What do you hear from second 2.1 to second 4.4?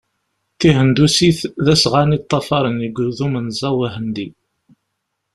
i ṭṭafaren deg udu-menẓaw ahendi.